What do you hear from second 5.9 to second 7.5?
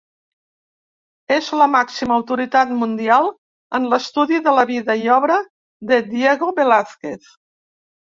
de Diego Velázquez.